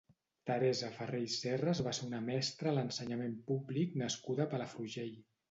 Teresa 0.49 0.87
Ferrer 0.95 1.19
i 1.25 1.27
Serras 1.33 1.81
va 1.87 1.93
ser 1.97 2.07
una 2.07 2.23
mestra 2.31 2.73
a 2.73 2.75
l'ensenyament 2.79 3.37
públic 3.53 3.95
nascuda 4.05 4.47
a 4.49 4.53
Palafrugell. 4.57 5.15